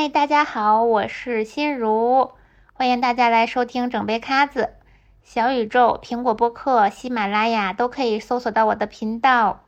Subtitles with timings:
[0.00, 2.30] 嗨，大家好，我是心如，
[2.72, 4.74] 欢迎大家来收听整杯咖子。
[5.24, 9.64] 小宇宙、苹果播客、喜马拉雅都可以搜索到我的频道。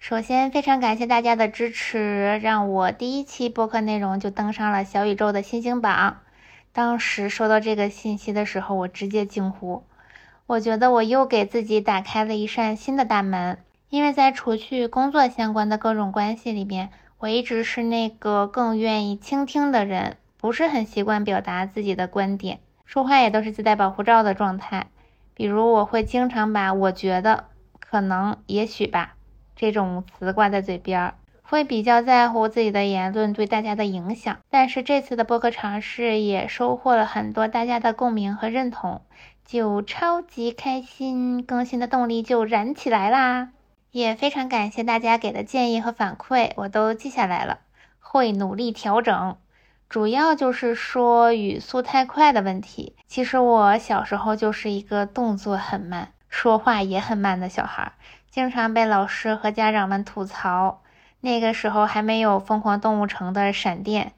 [0.00, 6.16] 首先，非常感谢大家的支持，让我第一期播客内容就登上了小宇宙的新星榜。
[6.72, 9.84] 当时收到这个信息的时候，我直接惊呼，
[10.48, 13.58] 我觉得我又给自己打开了一扇新的大门。
[13.90, 16.90] 因为在除去工作相关的各种关系里边，
[17.22, 24.88] 我一直是那个更愿意倾听的人，不是很习惯表达自己的观点，说话也都是自带保护罩的状态。
[25.32, 27.44] 比如我会经常把“我觉得
[27.78, 29.14] ”“可能”“也许吧”
[29.54, 34.38] 这种词挂在嘴边儿，会比较在乎自己的言论对大家的影响。
[34.50, 39.00] 但是这次的播客尝试也收获了很多大家的共鸣和认同，
[39.44, 43.50] 就超级开心，更新的动力就燃起来啦！
[43.92, 47.58] 也非常感谢大家给的建议和反馈，我都记下来了，
[48.00, 49.36] 会努力调整。
[49.86, 52.96] 主要就是说语速太快的问题。
[53.06, 57.92] 其实我小时候就是一个动作很慢、说话也很慢的小孩，
[58.30, 60.80] 经常被老师和家长们吐槽。
[61.20, 64.12] 那个时候还没有《疯狂动物城》的闪电，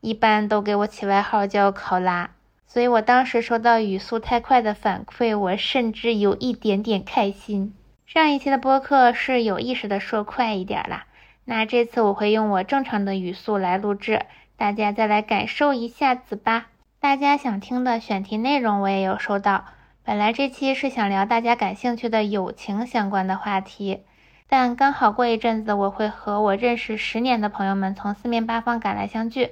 [0.00, 2.30] 一般都给我起外号叫考拉。
[2.66, 7.72] 所以我当时收到语速太快的反馈，我甚至有一点点开心。
[8.12, 11.04] 上一期的播客是有意识的说快一点啦，
[11.44, 14.22] 那这次我会用我正常的语速来录制，
[14.56, 16.66] 大家再来感受一下子吧。
[16.98, 19.64] 大家想听的选题内容我也有收到，
[20.02, 24.02] 本来这期是想聊大家感兴趣的友情相关的话题，
[24.48, 29.50] 但刚好过一阵子我会和我认识十年的朋友们从四面八方赶来相聚，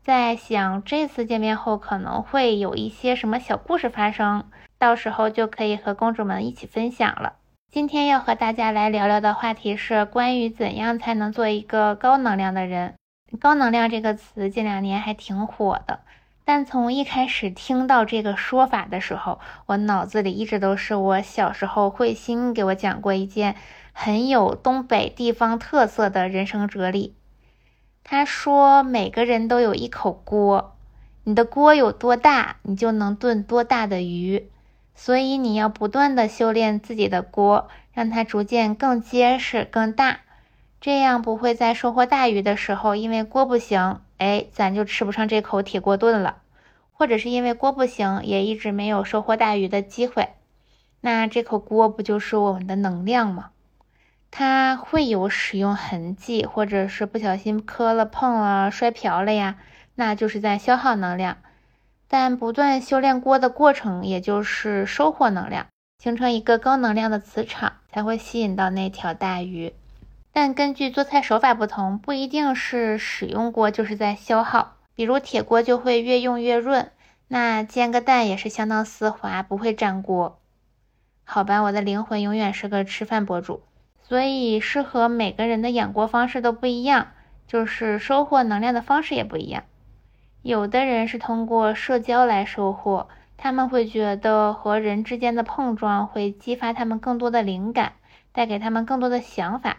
[0.00, 7.32] 在想这次见面后可能会有一些什么小故事发生，到时候就可以和公主们一起分享了。
[7.72, 12.94] 今天要和大家来聊聊的话题是关于怎样才能做一个高能量的人。
[13.38, 16.00] 高能量这个词近两年还挺火的，
[16.44, 23.54] 但从一开始听到这个说法的时候，我脑子里一直都是我小时候慧心给我讲过一件
[23.92, 27.14] 很有东北地方特色的人生哲理。
[28.02, 30.74] 他说，每个人都有一口锅，
[31.22, 34.50] 你的锅有多大，你就能炖多大的鱼。
[34.94, 40.20] 所以你要不断的修炼自己的锅，让它逐渐更结实、更大，
[40.80, 46.36] 这样不会在收获大鱼的时候，因为锅不行，哎，咱就吃不上这口铁锅炖了；
[46.92, 50.28] 或者是因为锅不行，也一直没有收获大鱼的机会。
[51.00, 53.50] 那这口锅不就是我们的能量吗？
[54.30, 59.56] 它会有使用痕迹，或者是不小心磕了、碰了、摔瓢了呀，
[59.94, 61.38] 那就是在消耗能量。
[62.12, 65.68] 但不断修炼锅的过程，也就是收获能量，
[66.02, 69.72] 形成一个高能量的磁场，才会吸引到那条大鱼。
[70.32, 74.76] 但根据做菜手法不同，不一定是使用锅就是在消耗。
[74.96, 76.90] 比如铁锅就会越用越润，
[77.28, 80.40] 那煎个蛋也是相当丝滑，不会粘锅。
[81.22, 83.62] 好吧，我的灵魂永远是个吃饭博主，
[84.02, 87.12] 所以适合每个人的养锅方式都不一样，
[87.46, 89.62] 就是收获能量的方式也不一样。
[90.42, 97.92] 有的人是通过社交来收获，他们会觉得和人之间的碰撞会激发他们更多的灵感，
[98.32, 99.78] 带给他们更多的想法。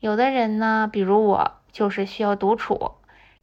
[0.00, 2.92] 有的人呢，比如我，就是需要独处，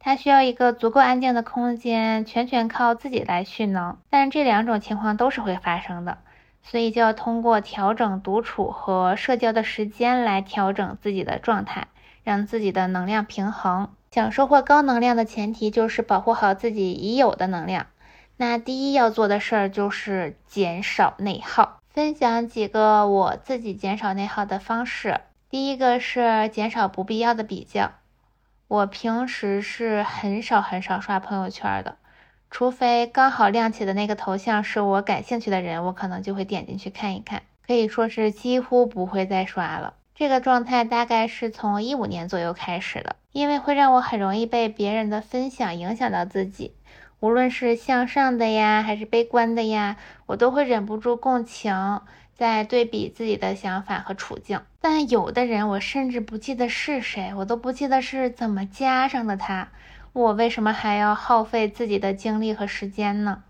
[0.00, 3.96] 他需要一个足够安静的空间，全全靠自己来蓄能。
[4.10, 6.18] 但这两种情况都是会发生的，
[6.62, 11.86] 所以就要通过调整独处和社交的时间来调整自己的状态，
[12.24, 13.88] 让自己的能量平衡。
[14.12, 17.86] 想收获高能量的前提就是保护好自己已有的能量。
[18.36, 21.78] 那第一要做的事儿就是减少内耗。
[21.90, 25.20] 分享几个我自己减少内耗的方式。
[25.48, 27.92] 第一个是减少不必要的比较。
[28.66, 31.96] 我平时是很少很少刷朋友圈的，
[32.50, 37.42] 除非刚好亮起的那个头像是我感兴趣的人，我可能就会点进去看一看。
[37.64, 39.94] 可以说是几乎不会再刷了。
[40.20, 46.74] 这个状态大概是从一五年左右开始的，因为会让我很容易被别人的分享影响到自己，
[47.20, 49.96] 无论是向上的呀，还是悲观的呀，
[50.26, 52.02] 我都会忍不住共情，
[52.34, 54.60] 在对比自己的想法和处境。
[54.82, 59.68] 但有的人，我甚至不记得是谁，我都不记得是怎么加上的他，
[60.12, 63.42] 我为什么还要耗费自己的精力和时间呢？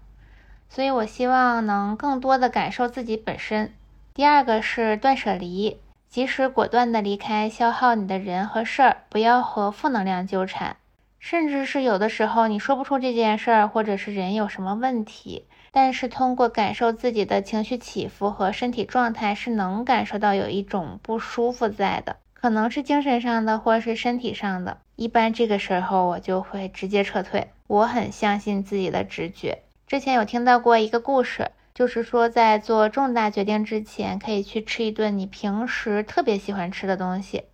[0.69, 3.75] 所以，我希望能更多的感受自己本身。
[4.15, 5.81] 第二个是断舍离。
[6.11, 10.77] 及时果断的离开消耗你的人和事儿，不要和负能量纠缠。
[11.21, 22.17] 甚至是有的时候你说不出这件事儿或者是人有什么问题，但是通过感受自己的情绪起伏和身体状态，是能感受到有一种不舒服在的。
[22.35, 24.79] 可能是精神上的，或是身体上的。
[24.97, 27.51] 一般这个时候我就会直接撤退。
[27.69, 29.59] 我很相信自己的直觉。
[29.87, 37.44] 之前有听到过一个故事，就是说在做重大决定之前，可以去吃一顿你平时特别喜欢吃的东西，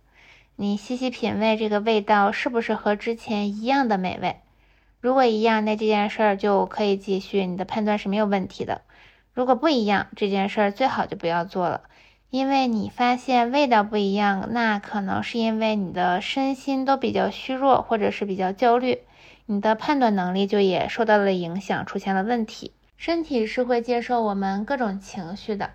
[0.57, 4.41] 你细细品味这个味道是不是和之前一样的美味。
[4.99, 8.81] 如果一样，那这件事儿就可以继续，你的判断是没有问题的。
[9.33, 11.83] 如果不一样，这件事儿最好就不要做了，
[12.29, 18.99] 因为你发现味道不一样，那可能是因为你的身心都比较虚弱，或者是比较焦虑，
[19.45, 22.73] 你的判断能力就也受到了影响，出现了问题。
[22.97, 25.69] 身体是会接受我们各种情绪的，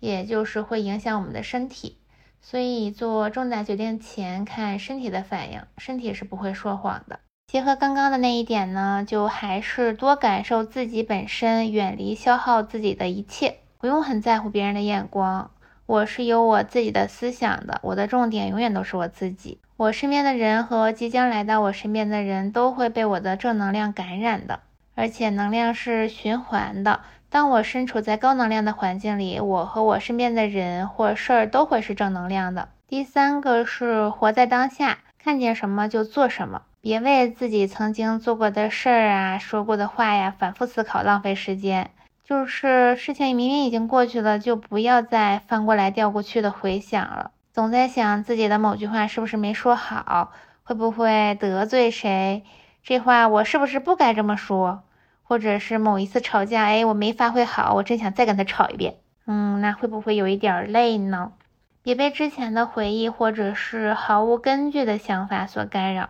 [0.00, 1.96] 也就是会影响我们的身体，
[2.42, 7.20] 所以做重大决定前看身体的反应，身体是不会说谎的。
[7.46, 15.50] 结合刚刚的那一点呢，就还是多感受自己本身，远离消耗自己的一切，不用很在乎别人的眼光。
[15.86, 19.58] 我是有我自己的思想的，我的重点永远都是我自己。
[19.78, 24.60] 我身边的人和即将来到我身边的人都会被我的正能量感染的，
[24.98, 27.02] 而且能量是循环的。
[27.30, 32.70] 当我身处在高能量的环境里，我和我身边的人或事儿都会是正能量的。
[32.88, 36.62] 第三个是活在当下，看见什么就做什么。
[36.80, 41.90] 别为自己曾经做过的事儿啊、说过的话呀反复思考，浪费时间。
[42.24, 47.30] 就是事情明明已经过去了，就不要再翻过来调过去的回想了。
[47.52, 50.32] 总在想自己的某句话是不是没说好，
[50.64, 52.42] 会不会得罪谁？
[52.82, 54.82] 这话我是不是不该这么说？
[55.28, 58.96] 或者是某一次吵架，哎，我没发挥好，我真想再跟他吵一遍。
[59.26, 61.32] 嗯，那会不会有一点累呢？
[61.82, 66.08] 别被之前的回忆或者是毫无根据的想法所干扰。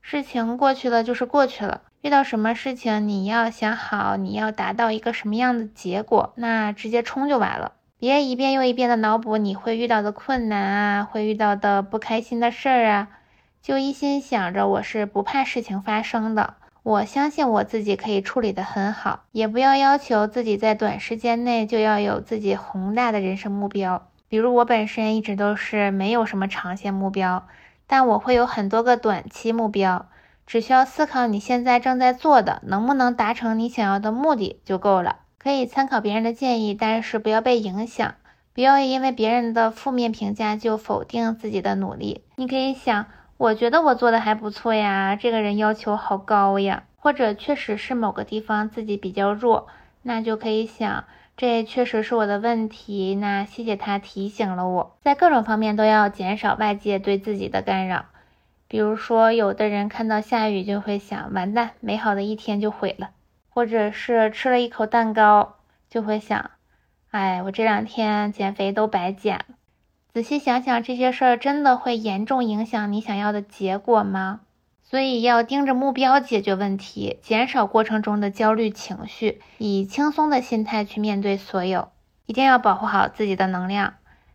[0.00, 13.08] 事情过去了就是过去了，遇到什么事情你要想好，你要达到一个什么样的结果，那直接冲就完了，别一遍又一遍的脑补你会遇到的困难啊，会遇到的不开心的事儿啊，
[13.62, 16.54] 就一心想着我是不怕事情发生的，
[16.86, 27.48] 我相信我自己可以处理得很好，也不要要求自己在短时间内就要有自己宏大的人生目标，比如我本身一直都是没有什么长线目标。
[27.88, 30.06] 但我会有很多个短期目标，
[30.46, 35.16] 只需要思考你现在正在做的能不能达成你想要的目的就够了。
[35.38, 38.14] 可以参考别人的建议，但是不要被影响，
[38.54, 42.22] 不要因为别人的负面评价就否定自己的努力。
[42.36, 43.06] 你可以想，
[43.38, 49.66] 我觉得我做的还不错呀，这个人要求好高呀，或者确实是某个地方自己比较弱，
[50.02, 51.04] 那就可以想。
[51.36, 58.06] 这确实是我的问题，那谢谢他提醒了我，在各种方面都要减少外界对自己的干扰。
[58.68, 63.08] 比如说，有的人看到下雨就会想，完蛋，美好的一天就毁了；
[63.50, 65.56] 或者是吃了一口蛋糕
[65.90, 66.52] 就会想，
[67.10, 69.44] 哎，我这两天减肥都白减了。
[70.16, 74.40] 仔细想想，这些事儿真的会严重影响你想要的结果吗？
[74.82, 81.90] 所以要盯着目标解决问题，减少过程中的焦虑情绪，以轻松的心态去面对所有。
[82.24, 83.92] 一定要保护好自己的能量。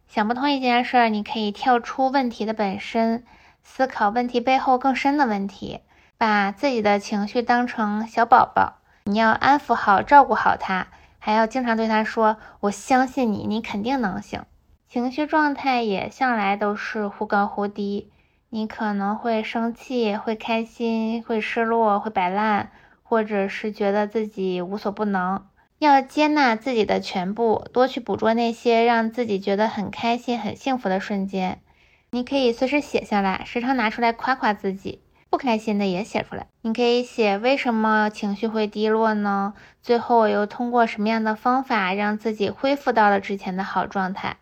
[0.08, 3.24] 想不通一件事儿，你可以跳出问题的本身，
[3.64, 5.80] 思考问题背后更深的问题。
[6.16, 8.76] 把自己的情绪当成小宝宝，
[9.06, 14.44] 你要安抚好、照顾好他，还要经常对他说：“我相信你，你肯定能行。”
[14.92, 18.12] 情绪状态也向来都是忽高忽低。
[18.50, 25.46] 你可能会生气，会开心，会失落，会摆烂，或者是觉得自己无所不能。
[25.80, 31.62] 要接纳自己的全部，多去捕捉那些让自己觉得很开心、很幸福的瞬间。
[32.10, 35.00] 你可以随时写下来，时常拿出来夸夸自己。
[35.30, 36.48] 不开心的也写出来。
[36.64, 39.54] 你可以写为什么情绪会低落呢？
[39.82, 44.36] 最后我又通过什么样的方法让自己恢复到了之前的好状态？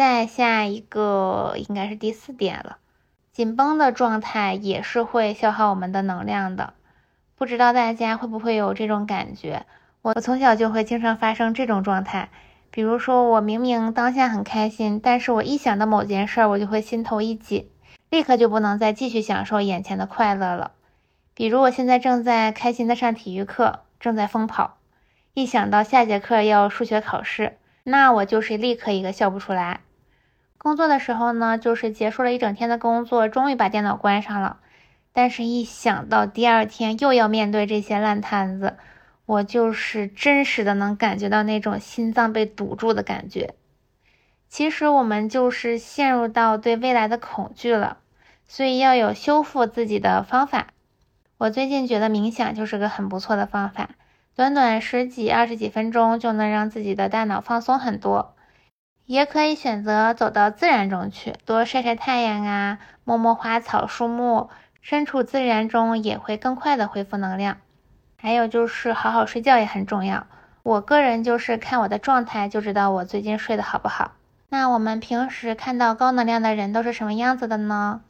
[0.00, 2.78] 再下一个应该是第四点了。
[3.32, 6.72] 紧绷的状态也是会消耗我们的能量的，
[7.36, 9.66] 不知道大家会不会有这种感觉？
[10.00, 12.30] 我从小就会经常发生这种状态，
[12.70, 17.68] 比如说我明明当下很开心，但是我一想到某件事，我就会心头一紧，
[18.08, 20.72] 立刻就不能再继续享受眼前的快乐了。
[21.34, 24.78] 比如我现在正在开心的上体育课，正在疯跑，
[25.34, 29.80] 一想到下节课要数学考试，那我就是立刻一个笑不出来。
[30.62, 34.58] 工作的时候呢，就是结束了一整天的工作，终于把电脑关上了。
[35.14, 38.76] 但是，一想到第二天又要面对这些烂摊子，
[39.24, 43.54] 我就是真实的能感觉到那种心脏被堵住的感觉。
[44.50, 47.96] 其实，我们就是陷入到对未来的恐惧了，
[48.46, 50.66] 所以要有修复自己的方法。
[51.38, 53.88] 我最近觉得冥想就是个很不错的方法，
[54.36, 58.34] 短短十几、二十几分钟就能让自己的大脑放松很多。
[59.10, 64.50] 也可以选择走到自然中去，多晒晒太阳啊，摸摸花草树木，
[64.82, 67.56] 身处自然中也会更快的恢复能量。
[68.16, 70.28] 还有就是好好睡觉也很重要。
[70.62, 74.12] 我个人就是看我的状态就知道我最近睡得好不好。
[74.48, 78.02] 那我们平时看到高能量的人都是什么样子的呢？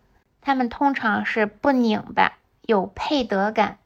[0.43, 3.79] 他们通常是不拧巴，有配得感，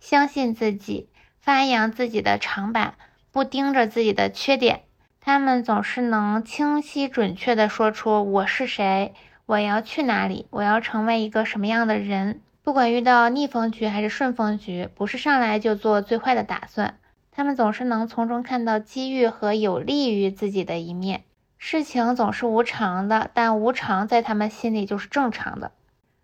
[0.00, 1.08] 相信自己，
[1.40, 2.92] 发扬自己的长板，
[3.32, 4.82] 不盯着自己的缺点。
[5.28, 9.12] 他们总是能清晰准确地说出我是谁，
[9.44, 12.40] 我要去哪里，我要成为一个什么样的人。
[12.62, 16.94] 不管遇到逆风局还是顺风局，不是上来就做最坏的打算。
[17.30, 21.24] 他们总是能从中看到机遇和有利于自己的一面。
[21.58, 25.72] 事情总是无常的，但无常在他们心里就是正常的。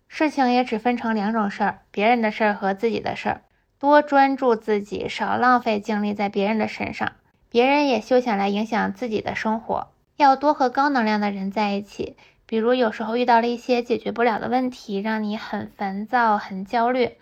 [0.07, 3.41] 事情也只分成两种事儿：别人的事儿和自己的事儿。
[3.77, 7.11] 多专注自己，少浪费精力在别人的身上。
[7.55, 12.17] 别人也休想来影响自己的生活，要多和高能量的人在一起。
[12.45, 17.15] 比如有时候遇到了一些解决不了的问题，让你很烦躁、很焦虑，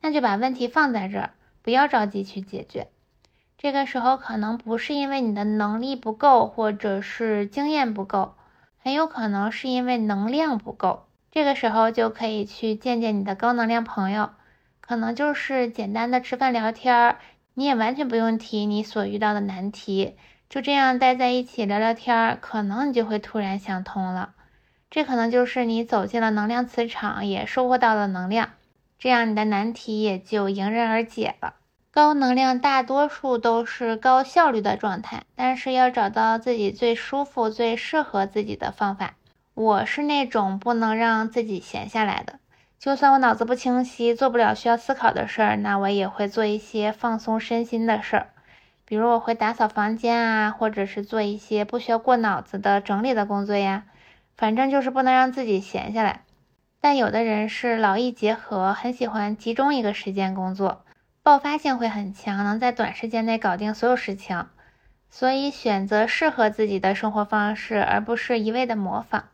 [0.00, 1.30] 那就把问题放在这儿，
[1.60, 2.86] 不要着急去解决。
[3.58, 8.34] 这个时候可能不是因为你的能力不够，或者是经验不够，
[8.78, 11.06] 很有可能是因为能量不够。
[11.32, 14.30] 这个时候就可以去见见你的高能量朋友，
[14.80, 17.16] 可能就是简单的吃饭聊天儿。
[17.54, 20.16] 你也完全不用提你所遇到的难题，
[20.48, 24.34] 就这样待在一起聊聊天儿，可能你就会突然想通了。
[24.90, 28.50] 这可能就是你走进了能量磁场，也收获到了能量，
[28.98, 31.54] 这样你的难题也就迎刃而解了。
[31.92, 39.14] 高能量大多数都是高效率的状态，但是要找到自己最舒服、最适合自己的方法。
[39.54, 42.39] 我是那种不能让自己闲下来的。
[42.80, 48.28] 就算我脑子不清晰，做不了需要思考的事儿，那我也会做一些放松身心的事儿，
[48.86, 53.84] 比如我会打扫房间啊，或者是做一些不需要过脑子的整理的工作呀。
[54.34, 56.22] 反正就是不能让自己闲下来。
[56.80, 60.82] 但有的人是劳逸结合，很喜欢集中一个时间工作，
[61.22, 64.46] 爆发性会很强，能在短时间内搞定所有事情。
[65.10, 69.24] 所以选择适合自己的生活方式，而不是一味的模仿。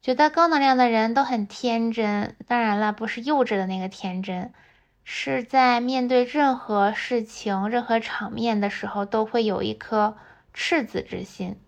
[0.00, 4.52] 觉得高能量的人都很天真，当然了，不是幼稚的那个天真，
[5.02, 10.16] 是在面对任何事情、任何场面的时候，都会有一颗
[10.54, 11.58] 赤子之心，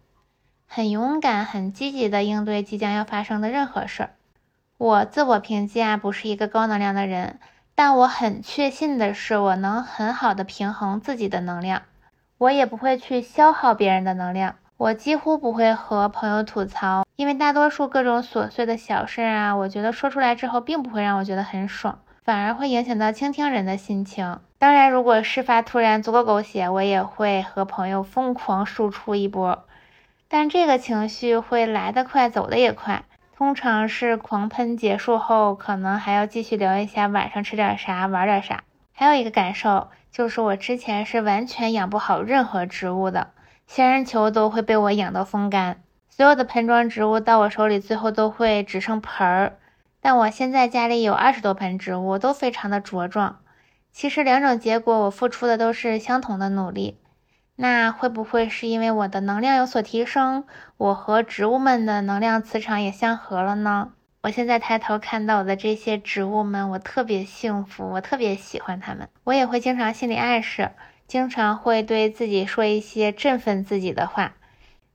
[0.68, 4.10] 很勇敢、很积极的应对即将要发生的任何事儿。
[4.78, 7.40] 我自我评价不是一个高能量的人，
[7.74, 11.82] 但我很确信的是，我能很好的平衡自己的能量，
[12.38, 14.54] 我也不会去消耗别人的能量。
[14.80, 24.40] 我几乎不会和朋友吐槽，因为大多数各种琐碎的小事啊，我觉得说出来之后并不会让我觉得很爽，反而会影响到倾听人的心情。
[24.58, 29.66] 当然，如果事发突然足够狗血，我也会和朋友疯狂输出一波，
[30.28, 33.04] 但这个情绪会来得快，走得也快。
[33.36, 38.64] 通常是狂喷结束后，可能还要继续聊一下晚上吃点啥，玩点啥。
[38.94, 43.28] 还有一个感受就是，我之前是完全养不好任何植物的。
[43.72, 49.58] 仙人球都会被我养到风干，所有的盆装植物到我手里最后都会只剩盆儿。
[50.00, 53.38] 但我现在家里有二十多盆植物，都非常的茁壮。
[53.92, 56.98] 其实两种结果，我付出的都是相同的努力。
[57.54, 60.42] 那会不会是因为我的能量有所提升，
[60.76, 63.92] 我和植物们的能量磁场也相合了呢？
[64.22, 69.08] 我现在抬头看到的这些植物们，我特别幸福，我特别喜欢它们。
[69.22, 70.72] 我也会经常心理暗示。
[71.10, 74.34] 经常会对自己说一些振奋自己的话，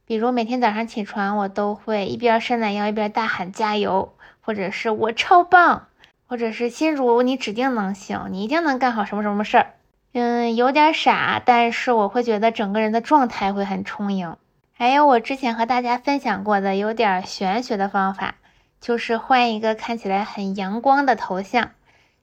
[0.05, 5.87] 比如每天早上起床，我都会一边伸懒腰一边大喊加油，或者是我超棒，
[6.25, 9.73] 或者是心如你指定能行，你一定能干好什么什么事儿。
[10.13, 14.37] 嗯，有点傻，但是我会觉得整个人的状态会很充盈。
[14.71, 18.35] 还有我之前和大家分享过的有点玄学的方法，
[18.79, 21.71] 就是换一个看起来很阳光的头像，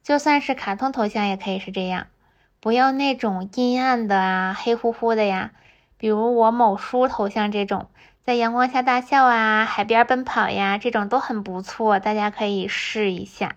[0.02, 2.06] 就算是卡通头像也可以是这样。
[2.62, 5.50] 不要那种阴暗的啊，黑乎乎的呀，
[5.96, 7.88] 比如我某书头像这种，
[8.24, 13.56] 在阳光下大笑啊，海边奔跑呀，这种都很不错，大家可以试一下。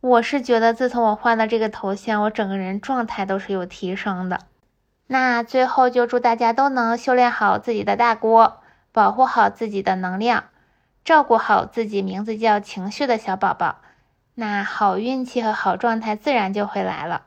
[0.00, 4.40] 我是觉得自从我换了这个头像，我整个人状态都是有提升的。
[5.06, 8.60] 那最后就祝大家都能修炼好自己的大锅，
[8.90, 10.46] 保护好自己的能量，
[11.04, 13.76] 照顾好自己名字叫情绪的小宝宝，
[14.34, 17.26] 那好运气和好状态自然就会来了。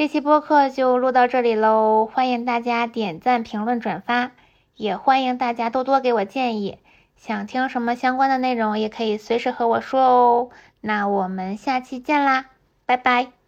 [0.00, 4.30] 这期播客就录到这里喽，欢迎大家点赞、评论、转发，
[4.74, 6.78] 也欢迎大家多多给我建议。
[7.16, 10.48] 想听什么相关的内容，也可以随时和我说哦。
[10.80, 12.46] 那我们下期见啦，
[12.86, 13.39] 拜拜。